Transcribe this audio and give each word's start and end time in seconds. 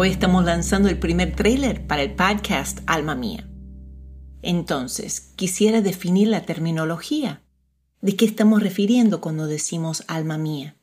Hoy 0.00 0.10
estamos 0.10 0.44
lanzando 0.44 0.88
el 0.88 0.96
primer 0.96 1.34
trailer 1.34 1.84
para 1.88 2.02
el 2.02 2.14
podcast 2.14 2.78
Alma 2.86 3.16
Mía. 3.16 3.50
Entonces, 4.42 5.32
quisiera 5.34 5.80
definir 5.80 6.28
la 6.28 6.42
terminología. 6.42 7.42
¿De 8.00 8.14
qué 8.14 8.24
estamos 8.24 8.62
refiriendo 8.62 9.20
cuando 9.20 9.48
decimos 9.48 10.04
alma 10.06 10.38
mía? 10.38 10.76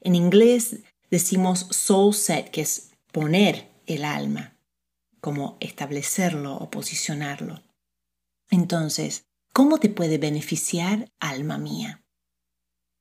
En 0.00 0.16
inglés 0.16 0.80
decimos 1.08 1.68
soul 1.70 2.12
set, 2.12 2.50
que 2.50 2.62
es 2.62 2.90
poner 3.12 3.68
el 3.86 4.04
alma, 4.04 4.56
como 5.20 5.56
establecerlo 5.60 6.56
o 6.56 6.68
posicionarlo. 6.68 7.62
Entonces, 8.50 9.22
¿cómo 9.52 9.78
te 9.78 9.88
puede 9.88 10.18
beneficiar 10.18 11.12
alma 11.20 11.58
mía? 11.58 12.02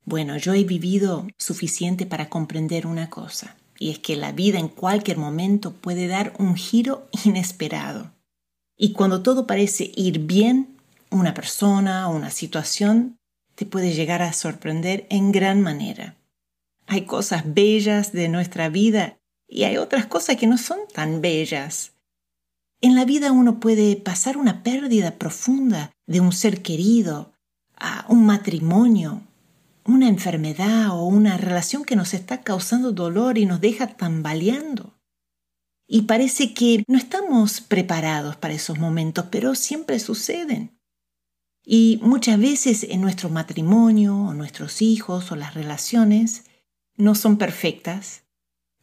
Bueno, 0.05 0.37
yo 0.37 0.53
he 0.53 0.63
vivido 0.65 1.25
suficiente 1.39 2.05
para 2.05 2.29
comprender 2.29 2.85
una 2.85 3.09
cosa 3.09 3.57
y 3.79 3.91
es 3.91 3.99
que 3.99 4.15
la 4.15 4.31
vida 4.31 4.59
en 4.59 4.67
cualquier 4.67 5.17
momento 5.17 5.73
puede 5.73 6.07
dar 6.07 6.33
un 6.39 6.55
giro 6.55 7.07
inesperado. 7.25 8.11
Y 8.77 8.93
cuando 8.93 9.23
todo 9.23 9.47
parece 9.47 9.91
ir 9.95 10.19
bien, 10.19 10.77
una 11.09 11.33
persona 11.33 12.09
o 12.09 12.15
una 12.15 12.31
situación 12.31 13.17
te 13.55 13.65
puede 13.65 13.93
llegar 13.93 14.21
a 14.21 14.33
sorprender 14.33 15.07
en 15.09 15.31
gran 15.31 15.61
manera. 15.61 16.15
Hay 16.85 17.05
cosas 17.05 17.43
bellas 17.45 18.11
de 18.11 18.29
nuestra 18.29 18.69
vida 18.69 19.17
y 19.47 19.63
hay 19.63 19.77
otras 19.77 20.05
cosas 20.05 20.37
que 20.37 20.47
no 20.47 20.57
son 20.57 20.79
tan 20.93 21.21
bellas. 21.21 21.93
En 22.81 22.95
la 22.95 23.05
vida 23.05 23.31
uno 23.31 23.59
puede 23.59 23.95
pasar 23.95 24.37
una 24.37 24.61
pérdida 24.61 25.15
profunda 25.15 25.91
de 26.05 26.19
un 26.21 26.31
ser 26.31 26.61
querido, 26.61 27.33
a 27.75 28.05
un 28.09 28.25
matrimonio, 28.25 29.21
una 29.87 30.09
enfermedad 30.09 30.89
o 30.91 31.05
una 31.05 31.37
relación 31.37 31.85
que 31.85 31.95
nos 31.95 32.13
está 32.13 32.41
causando 32.41 32.91
dolor 32.91 33.37
y 33.37 33.45
nos 33.45 33.61
deja 33.61 33.87
tambaleando. 33.87 34.99
Y 35.87 36.03
parece 36.03 36.53
que 36.53 36.83
no 36.87 36.97
estamos 36.97 37.61
preparados 37.61 38.35
para 38.35 38.53
esos 38.53 38.77
momentos, 38.77 39.25
pero 39.31 39.55
siempre 39.55 39.99
suceden. 39.99 40.77
Y 41.63 41.99
muchas 42.01 42.39
veces 42.39 42.83
en 42.83 43.01
nuestro 43.01 43.29
matrimonio 43.29 44.15
o 44.15 44.33
nuestros 44.33 44.81
hijos 44.81 45.31
o 45.31 45.35
las 45.35 45.53
relaciones 45.53 46.43
no 46.95 47.15
son 47.15 47.37
perfectas, 47.37 48.23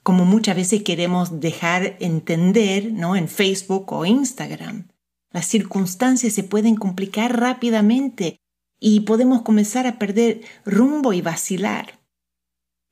como 0.03 0.25
muchas 0.25 0.57
veces 0.57 0.83
queremos 0.83 1.41
dejar 1.41 1.97
entender 2.01 2.93
¿no? 2.93 3.17
en 3.17 3.29
Facebook 3.29 3.93
o 3.93 4.07
Instagram. 4.07 4.89
Las 5.31 5.47
circunstancias 5.47 6.33
se 6.33 6.45
pueden 6.45 6.77
complicar 6.77 7.39
rápidamente 7.39 8.39
y 8.81 9.01
podemos 9.01 9.43
comenzar 9.43 9.87
a 9.87 9.99
perder 9.99 10.43
rumbo 10.65 11.13
y 11.13 11.23
vacilar. 11.23 12.01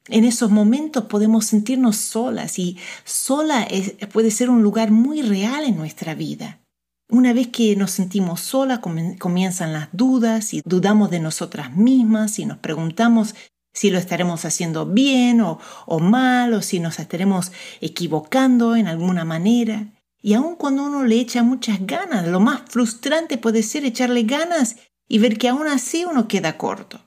En 0.08 0.24
esos 0.24 0.50
momentos 0.50 1.04
podemos 1.04 1.46
sentirnos 1.46 1.96
solas 1.96 2.58
y 2.58 2.76
sola 3.04 3.68
puede 4.12 4.30
ser 4.30 4.50
un 4.50 4.62
lugar 4.62 4.90
muy 4.90 5.22
real 5.22 5.64
en 5.64 5.76
nuestra 5.76 6.14
vida. 6.14 6.60
Una 7.08 7.32
vez 7.32 7.48
que 7.48 7.76
nos 7.76 7.90
sentimos 7.90 8.40
solas 8.40 8.80
comienzan 9.18 9.72
las 9.72 9.88
dudas 9.92 10.54
y 10.54 10.62
dudamos 10.64 11.10
de 11.10 11.20
nosotras 11.20 11.76
mismas 11.76 12.38
y 12.38 12.46
nos 12.46 12.58
preguntamos 12.58 13.34
si 13.74 13.90
lo 13.90 13.98
estaremos 13.98 14.44
haciendo 14.44 14.86
bien 14.86 15.40
o, 15.40 15.58
o 15.86 15.98
mal 15.98 16.52
o 16.54 16.62
si 16.62 16.80
nos 16.80 16.98
estaremos 16.98 17.52
equivocando 17.80 18.76
en 18.76 18.86
alguna 18.86 19.24
manera. 19.24 19.92
Y 20.20 20.34
aun 20.34 20.56
cuando 20.56 20.84
uno 20.84 21.04
le 21.04 21.16
echa 21.16 21.42
muchas 21.42 21.84
ganas, 21.86 22.26
lo 22.28 22.40
más 22.40 22.62
frustrante 22.68 23.38
puede 23.38 23.62
ser 23.62 23.84
echarle 23.84 24.22
ganas 24.22 24.76
y 25.12 25.18
ver 25.18 25.36
que 25.36 25.50
aún 25.50 25.66
así 25.68 26.06
uno 26.06 26.26
queda 26.26 26.56
corto. 26.56 26.98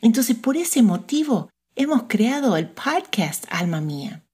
Entonces, 0.00 0.34
por 0.34 0.56
ese 0.56 0.82
motivo, 0.82 1.50
hemos 1.76 2.02
creado 2.08 2.56
el 2.56 2.68
podcast 2.68 3.44
Alma 3.48 3.80
Mía, 3.80 4.24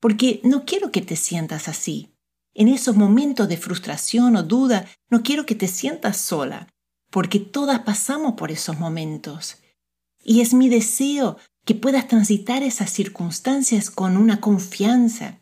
porque 0.00 0.40
no 0.42 0.64
quiero 0.64 0.90
que 0.90 1.02
te 1.02 1.14
sientas 1.14 1.68
así. 1.68 2.12
En 2.52 2.66
esos 2.66 2.96
momentos 2.96 3.48
de 3.48 3.56
frustración 3.56 4.34
o 4.34 4.42
duda, 4.42 4.88
no 5.08 5.22
quiero 5.22 5.46
que 5.46 5.54
te 5.54 5.68
sientas 5.68 6.16
sola, 6.16 6.66
porque 7.12 7.38
todas 7.38 7.78
pasamos 7.82 8.32
por 8.32 8.50
esos 8.50 8.76
momentos. 8.76 9.58
Y 10.20 10.40
es 10.40 10.52
mi 10.52 10.68
deseo 10.68 11.36
que 11.64 11.76
puedas 11.76 12.08
transitar 12.08 12.64
esas 12.64 12.90
circunstancias 12.90 13.88
con 13.88 14.16
una 14.16 14.40
confianza, 14.40 15.38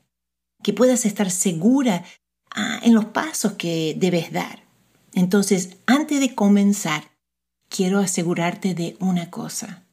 que 0.63 0.75
puedas 0.75 1.07
estar 1.07 1.31
segura 1.31 2.05
ah, 2.51 2.79
en 2.83 2.95
los 2.95 3.07
pasos 3.07 3.55
que 3.55 3.97
debes 3.97 4.33
dar. 4.33 4.70
Entonces, 5.15 5.77
antes 5.87 6.21
de 6.21 6.35
comenzar, 6.35 7.11
quiero 7.69 7.99
asegurarte 7.99 8.75
de 8.75 8.97
una 9.01 9.31
cosa. 9.31 9.87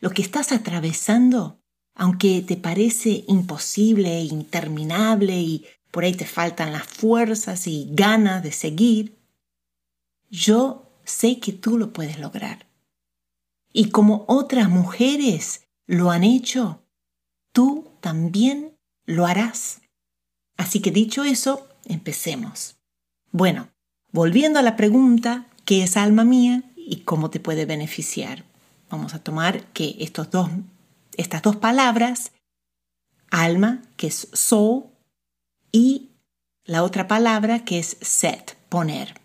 Lo 0.00 0.10
que 0.10 0.22
estás 0.22 0.52
atravesando, 0.52 1.60
aunque 1.94 2.42
te 2.42 2.56
parece 2.56 3.24
imposible 3.28 4.20
interminable 4.22 5.38
y 5.40 5.66
por 5.90 6.04
ahí 6.04 6.14
te 6.14 6.24
faltan 6.24 6.72
las 6.72 6.86
fuerzas 6.86 7.66
y 7.66 7.88
ganas 7.92 8.42
de 8.42 8.52
seguir, 8.52 9.18
yo 10.30 10.90
sé 11.04 11.40
que 11.40 11.52
tú 11.52 11.76
lo 11.76 11.92
puedes 11.92 12.18
lograr. 12.18 12.68
Y 13.72 13.90
como 13.90 14.24
otras 14.28 14.68
mujeres 14.68 15.68
lo 15.86 16.10
han 16.10 16.24
hecho, 16.24 16.84
tú 17.52 17.92
también 18.00 18.78
lo 19.04 19.26
harás. 19.26 19.82
Así 20.56 20.80
que 20.80 20.90
dicho 20.90 21.24
eso, 21.24 21.68
empecemos. 21.84 22.76
Bueno, 23.32 23.70
Volviendo 24.12 24.58
a 24.58 24.62
la 24.62 24.76
pregunta, 24.76 25.46
¿qué 25.64 25.84
es 25.84 25.96
alma 25.96 26.24
mía 26.24 26.64
y 26.76 27.02
cómo 27.02 27.30
te 27.30 27.38
puede 27.38 27.64
beneficiar? 27.64 28.44
Vamos 28.90 29.14
a 29.14 29.22
tomar 29.22 29.64
que 29.72 29.96
estos 30.00 30.32
dos, 30.32 30.50
estas 31.16 31.42
dos 31.42 31.54
palabras, 31.56 32.32
alma, 33.30 33.82
que 33.96 34.08
es 34.08 34.28
soul, 34.32 34.86
y 35.70 36.10
la 36.64 36.82
otra 36.82 37.06
palabra 37.06 37.64
que 37.64 37.78
es 37.78 37.98
set, 38.00 38.56
poner. 38.68 39.20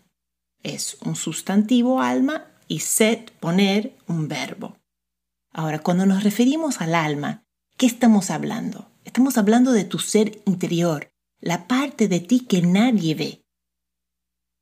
Es 0.62 0.98
un 1.04 1.16
sustantivo 1.16 2.00
alma 2.00 2.46
y 2.68 2.78
set, 2.78 3.32
poner, 3.40 3.96
un 4.06 4.28
verbo. 4.28 4.76
Ahora, 5.52 5.80
cuando 5.80 6.06
nos 6.06 6.22
referimos 6.22 6.80
al 6.80 6.94
alma, 6.94 7.42
¿qué 7.76 7.86
estamos 7.86 8.30
hablando? 8.30 8.88
Estamos 9.04 9.36
hablando 9.36 9.72
de 9.72 9.82
tu 9.82 9.98
ser 9.98 10.42
interior, 10.46 11.08
la 11.40 11.66
parte 11.66 12.06
de 12.06 12.20
ti 12.20 12.40
que 12.40 12.62
nadie 12.62 13.16
ve, 13.16 13.45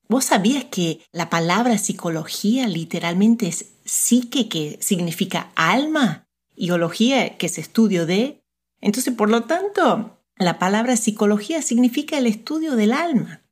¿Vos 0.08 0.26
sabías 0.26 0.64
que 0.64 1.00
la 1.12 1.30
palabra 1.30 1.78
psicología 1.78 2.68
literalmente 2.68 3.46
es 3.46 3.72
psique, 3.84 4.48
que 4.48 4.78
significa 4.80 5.50
alma, 5.54 6.28
y 6.54 6.70
ología, 6.70 7.36
que 7.36 7.46
es 7.46 7.58
estudio 7.58 8.06
de? 8.06 8.44
Entonces, 8.80 9.14
por 9.14 9.30
lo 9.30 9.44
tanto, 9.44 10.20
la 10.36 10.58
palabra 10.58 10.96
psicología 10.96 11.62
significa 11.62 12.18
el 12.18 12.26
estudio 12.26 12.76
del 12.76 12.92
alma. 12.92 13.42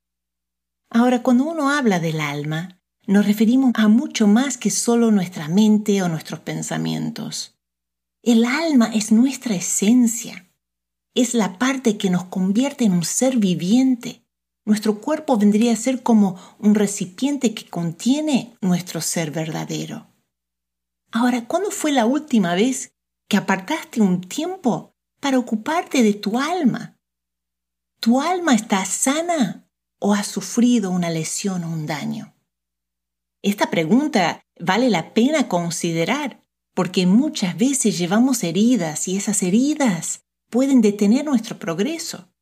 Ahora, 0.91 1.23
cuando 1.23 1.45
uno 1.45 1.71
habla 1.71 2.01
del 2.01 2.21
alma, 2.21 2.81
nos 3.07 3.27
referimos 3.27 3.73
a 3.75 3.89
mucho 3.89 4.27
más 4.29 4.59
que 4.59 4.71
solo 4.71 5.11
nuestra 5.11 5.49
mente 5.49 6.03
o 6.03 6.09
nuestros 6.09 6.41
pensamientos. 6.41 7.59
El 8.23 8.45
alma 8.45 8.91
es 8.95 9.11
nuestra 9.11 9.57
esencia, 9.57 10.53
es 11.15 11.35
la 11.35 11.59
parte 11.59 11.97
que 11.97 12.11
nos 12.11 12.25
convierte 12.25 12.85
en 12.85 12.93
un 12.93 13.05
ser 13.05 13.39
viviente 13.39 14.22
nuestro 14.65 15.01
cuerpo 15.01 15.37
vendría 15.37 15.73
a 15.73 15.77
ser 15.77 16.03
como 16.03 16.39
un 16.59 16.75
recipiente 16.75 17.55
que 17.55 17.69
contiene 17.69 18.57
nuestro 18.61 19.01
ser 19.01 19.31
verdadero. 19.31 20.09
Ahora, 21.11 21.47
¿cuándo 21.47 21.71
fue 21.71 21.93
la 21.93 22.07
última 22.07 22.55
vez 22.55 22.95
que 23.29 23.37
apartaste 23.37 24.01
un 24.01 24.21
tiempo 24.21 24.95
para 25.21 25.39
ocuparte 25.39 26.03
de 26.03 26.15
tu 26.15 26.39
alma? 26.39 26.99
¿Tu 28.01 28.21
alma 28.21 28.55
está 28.55 28.85
sana 28.85 29.69
o 29.99 30.15
ha 30.15 30.25
sufrido 30.25 30.91
una 30.91 31.11
lesión 31.11 31.65
o 31.65 31.71
un 31.71 31.87
daño? 31.87 32.35
Esta 33.43 33.71
pregunta 33.71 34.45
vale 34.59 34.91
la 34.91 35.15
pena 35.15 35.49
considerar 35.49 36.43
porque 36.75 37.07
muchas 37.07 37.57
veces 37.57 37.99
llevamos 37.99 38.43
heridas 38.45 39.09
y 39.09 39.17
esas 39.17 39.43
heridas 39.43 40.25
pueden 40.49 40.81
detener 40.81 41.25
nuestro 41.25 41.59
progreso. 41.59 42.33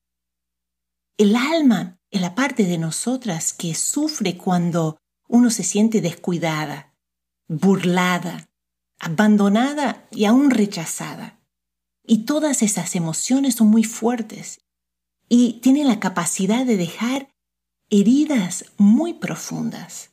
El 1.16 1.36
alma 1.36 1.99
es 2.10 2.20
la 2.20 2.34
parte 2.34 2.64
de 2.64 2.78
nosotras 2.78 3.52
que 3.52 3.74
sufre 3.74 4.36
cuando 4.36 4.98
uno 5.28 5.50
se 5.50 5.62
siente 5.62 6.00
descuidada, 6.00 6.94
burlada, 7.48 8.48
abandonada 8.98 10.08
y 10.10 10.24
aún 10.24 10.50
rechazada. 10.50 11.40
Y 12.04 12.24
todas 12.24 12.62
esas 12.62 12.96
emociones 12.96 13.54
son 13.54 13.68
muy 13.68 13.84
fuertes 13.84 14.60
y 15.28 15.60
tienen 15.60 15.86
la 15.86 16.00
capacidad 16.00 16.66
de 16.66 16.76
dejar 16.76 17.28
heridas 17.90 18.64
muy 18.76 19.14
profundas. 19.14 20.10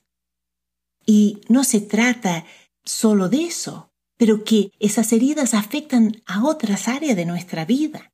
Y 1.06 1.42
no 1.48 1.64
se 1.64 1.82
trata 1.82 2.46
solo 2.84 3.30
de 3.30 3.46
eso, 3.46 3.92
pero 4.18 4.44
que 4.44 4.72
esas 4.80 5.12
heridas 5.14 5.54
afectan 5.54 6.22
a 6.26 6.46
otras 6.46 6.88
áreas 6.88 7.16
de 7.16 7.26
nuestra 7.26 7.66
vida. 7.66 8.14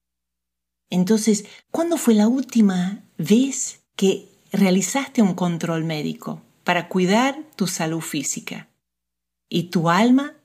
Entonces, 0.93 1.45
¿cuándo 1.71 1.97
fue 1.97 2.13
la 2.13 2.27
última 2.27 3.03
vez 3.17 3.83
que 3.95 4.29
realizaste 4.51 5.23
un 5.23 5.33
control 5.33 5.85
médico 5.85 6.43
para 6.63 6.87
cuidar 6.87 7.35
tu 7.55 7.65
salud 7.65 7.99
física? 7.99 8.69
Y 9.49 9.71
tu 9.71 9.89
alma, 9.89 10.35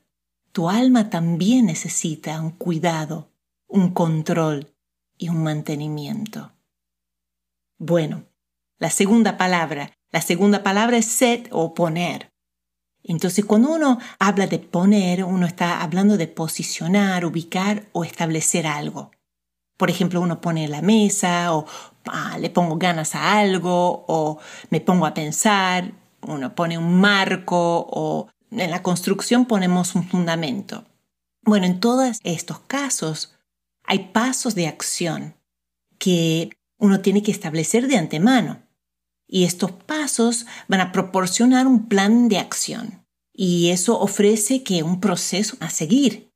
tu 0.52 0.70
alma 0.70 1.10
también 1.10 1.66
necesita 1.66 2.40
un 2.40 2.52
cuidado, 2.52 3.30
un 3.66 3.92
control 3.92 4.72
y 5.18 5.28
un 5.28 5.42
mantenimiento. 5.42 6.54
Bueno, 7.76 8.24
la 8.78 8.88
segunda 8.88 9.36
palabra, 9.36 9.92
la 10.10 10.22
segunda 10.22 10.62
palabra 10.62 10.96
es 10.96 11.04
set 11.04 11.50
o 11.52 11.74
poner. 11.74 12.30
Entonces, 13.02 13.44
cuando 13.44 13.74
uno 13.74 13.98
habla 14.18 14.46
de 14.46 14.60
poner, 14.60 15.24
uno 15.24 15.44
está 15.44 15.82
hablando 15.82 16.16
de 16.16 16.26
posicionar, 16.26 17.26
ubicar 17.26 17.90
o 17.92 18.02
establecer 18.02 18.66
algo. 18.66 19.10
Por 19.78 19.88
ejemplo, 19.88 20.20
uno 20.20 20.42
pone 20.42 20.68
la 20.68 20.82
mesa 20.82 21.54
o 21.54 21.64
ah, 22.06 22.36
le 22.38 22.50
pongo 22.50 22.76
ganas 22.76 23.14
a 23.14 23.38
algo 23.38 24.04
o 24.06 24.38
me 24.68 24.80
pongo 24.82 25.06
a 25.06 25.14
pensar, 25.14 25.92
uno 26.20 26.54
pone 26.54 26.76
un 26.76 27.00
marco 27.00 27.86
o 27.90 28.28
en 28.50 28.70
la 28.70 28.82
construcción 28.82 29.46
ponemos 29.46 29.94
un 29.94 30.06
fundamento. 30.06 30.84
Bueno, 31.42 31.64
en 31.64 31.80
todos 31.80 32.18
estos 32.24 32.58
casos 32.60 33.34
hay 33.84 34.10
pasos 34.12 34.54
de 34.54 34.66
acción 34.66 35.34
que 35.98 36.50
uno 36.78 37.00
tiene 37.00 37.22
que 37.22 37.30
establecer 37.30 37.88
de 37.88 37.96
antemano. 37.96 38.62
Y 39.26 39.44
estos 39.44 39.72
pasos 39.72 40.46
van 40.68 40.80
a 40.80 40.92
proporcionar 40.92 41.66
un 41.66 41.88
plan 41.88 42.28
de 42.28 42.38
acción. 42.38 43.04
Y 43.32 43.70
eso 43.70 44.00
ofrece 44.00 44.62
que 44.62 44.82
un 44.82 45.00
proceso 45.00 45.56
a 45.60 45.70
seguir. 45.70 46.27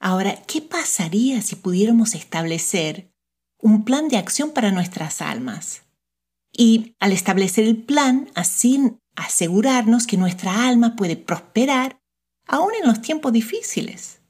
Ahora, 0.00 0.42
¿qué 0.46 0.62
pasaría 0.62 1.42
si 1.42 1.56
pudiéramos 1.56 2.14
establecer 2.14 3.12
un 3.60 3.84
plan 3.84 4.08
de 4.08 4.16
acción 4.16 4.52
para 4.52 4.70
nuestras 4.70 5.20
almas? 5.20 5.82
Y 6.52 6.94
al 7.00 7.12
establecer 7.12 7.64
el 7.64 7.76
plan, 7.76 8.30
así 8.34 8.92
asegurarnos 9.16 10.06
que 10.06 10.16
nuestra 10.16 10.68
alma 10.68 10.94
puede 10.94 11.16
prosperar 11.16 12.00
aún 12.46 12.70
en 12.80 12.86
los 12.86 13.02
tiempos 13.02 13.32
difíciles. 13.32 14.20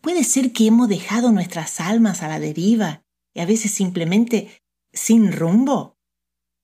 Puede 0.00 0.22
ser 0.24 0.52
que 0.52 0.66
hemos 0.66 0.88
dejado 0.88 1.32
nuestras 1.32 1.80
almas 1.80 2.22
a 2.22 2.28
la 2.28 2.38
deriva 2.38 3.02
y 3.34 3.40
a 3.40 3.46
veces 3.46 3.72
simplemente 3.72 4.62
sin 4.92 5.32
rumbo. 5.32 5.96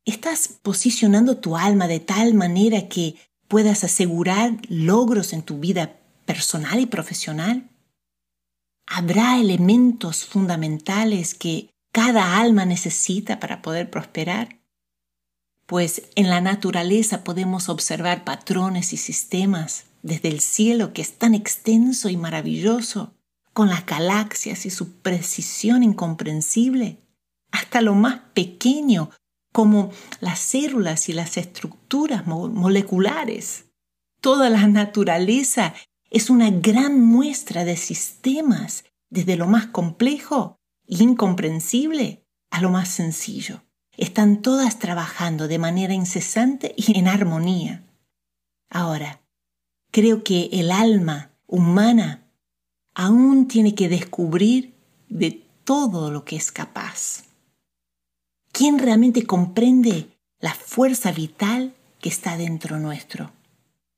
¿Estás 0.04 0.48
posicionando 0.62 1.38
tu 1.38 1.56
alma 1.56 1.88
de 1.88 2.00
tal 2.00 2.34
manera 2.34 2.88
que 2.88 3.16
puedas 3.48 3.82
asegurar 3.84 4.58
logros 4.68 5.32
en 5.32 5.42
tu 5.42 5.58
vida 5.58 5.98
personal 6.26 6.78
y 6.78 6.86
profesional? 6.86 7.70
¿Habrá 8.86 9.40
elementos 9.40 10.24
fundamentales 10.24 11.34
que 11.34 11.70
cada 11.92 12.38
alma 12.38 12.64
necesita 12.64 13.40
para 13.40 13.62
poder 13.62 13.90
prosperar? 13.90 14.60
Pues 15.66 16.02
en 16.14 16.28
la 16.28 16.40
naturaleza 16.40 17.24
podemos 17.24 17.68
observar 17.68 18.24
patrones 18.24 18.92
y 18.92 18.96
sistemas 18.96 19.86
desde 20.02 20.28
el 20.28 20.40
cielo 20.40 20.92
que 20.92 21.00
es 21.00 21.18
tan 21.18 21.34
extenso 21.34 22.10
y 22.10 22.16
maravilloso, 22.16 23.14
con 23.54 23.68
las 23.68 23.86
galaxias 23.86 24.66
y 24.66 24.70
su 24.70 25.00
precisión 25.00 25.82
incomprensible, 25.82 26.98
hasta 27.52 27.80
lo 27.80 27.94
más 27.94 28.20
pequeño 28.34 29.10
como 29.52 29.92
las 30.20 30.40
células 30.40 31.08
y 31.08 31.12
las 31.12 31.36
estructuras 31.36 32.26
moleculares. 32.26 33.66
Toda 34.20 34.50
la 34.50 34.66
naturaleza 34.66 35.74
es 36.14 36.30
una 36.30 36.48
gran 36.48 37.00
muestra 37.00 37.64
de 37.64 37.76
sistemas, 37.76 38.84
desde 39.10 39.36
lo 39.36 39.48
más 39.48 39.66
complejo 39.66 40.60
e 40.86 41.02
incomprensible 41.02 42.24
a 42.50 42.60
lo 42.60 42.70
más 42.70 42.88
sencillo. 42.88 43.64
Están 43.96 44.40
todas 44.40 44.78
trabajando 44.78 45.48
de 45.48 45.58
manera 45.58 45.92
incesante 45.92 46.72
y 46.76 46.96
en 46.96 47.08
armonía. 47.08 47.82
Ahora, 48.70 49.22
creo 49.90 50.22
que 50.22 50.50
el 50.52 50.70
alma 50.70 51.32
humana 51.48 52.30
aún 52.94 53.48
tiene 53.48 53.74
que 53.74 53.88
descubrir 53.88 54.72
de 55.08 55.44
todo 55.64 56.12
lo 56.12 56.24
que 56.24 56.36
es 56.36 56.52
capaz. 56.52 57.24
¿Quién 58.52 58.78
realmente 58.78 59.26
comprende 59.26 60.16
la 60.38 60.54
fuerza 60.54 61.10
vital 61.10 61.74
que 61.98 62.08
está 62.08 62.36
dentro 62.36 62.78
nuestro? 62.78 63.32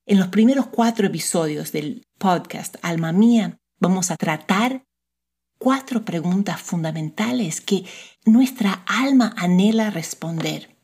En 0.08 0.20
los 0.20 0.28
primeros 0.28 0.68
cuatro 0.68 1.08
episodios 1.08 1.72
del 1.72 2.06
podcast 2.16 2.76
Alma 2.82 3.10
Mía 3.10 3.58
vamos 3.80 4.12
a 4.12 4.16
tratar 4.16 4.84
cuatro 5.58 6.04
preguntas 6.04 6.60
fundamentales 6.60 7.60
que 7.60 7.84
nuestra 8.24 8.84
alma 8.86 9.34
anhela 9.36 9.90
responder. 9.90 10.78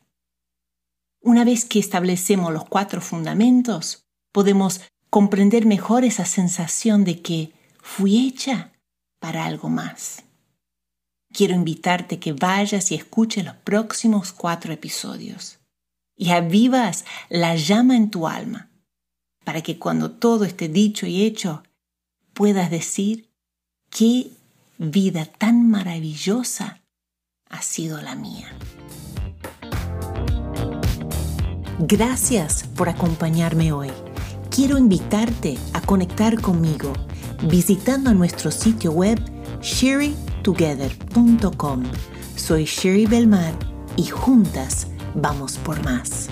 Una 1.21 1.45
vez 1.45 1.63
que 1.63 1.79
establecemos 1.79 2.51
los 2.51 2.65
cuatro 2.65 2.99
fundamentos, 2.99 4.03
podemos 4.33 4.81
comprender 5.09 5.65
mejor 5.65 6.03
esa 6.03 6.25
sensación 6.25 7.05
de 7.05 7.21
que 7.21 7.53
fui 7.81 8.27
hecha 8.27 8.73
para 9.21 9.45
algo 9.45 9.69
más. 9.69 10.23
Quiero 11.31 11.53
invitarte 11.53 12.19
que 12.19 12.33
vayas 12.33 12.91
y 12.91 12.95
escuches 12.95 13.45
los 13.45 13.55
próximos 13.55 14.33
cuatro 14.33 14.73
episodios 14.73 15.59
y 16.17 16.31
avivas 16.31 17.05
la 17.29 17.55
llama 17.55 17.95
en 17.95 18.11
tu 18.11 18.27
alma 18.27 18.69
para 19.43 19.61
que 19.61 19.79
cuando 19.79 20.11
todo 20.11 20.45
esté 20.45 20.69
dicho 20.69 21.05
y 21.05 21.23
hecho, 21.23 21.63
puedas 22.33 22.71
decir, 22.71 23.29
qué 23.89 24.31
vida 24.77 25.25
tan 25.25 25.69
maravillosa 25.69 26.81
ha 27.49 27.61
sido 27.61 28.01
la 28.01 28.15
mía. 28.15 28.47
Gracias 31.79 32.65
por 32.75 32.89
acompañarme 32.89 33.71
hoy. 33.71 33.91
Quiero 34.49 34.77
invitarte 34.77 35.57
a 35.73 35.81
conectar 35.81 36.39
conmigo 36.39 36.93
visitando 37.49 38.13
nuestro 38.13 38.51
sitio 38.51 38.91
web 38.91 39.19
sherrytogether.com. 39.61 41.83
Soy 42.35 42.65
Sherry 42.65 43.05
Belmar 43.05 43.53
y 43.97 44.05
juntas 44.05 44.87
vamos 45.15 45.57
por 45.57 45.83
más. 45.83 46.29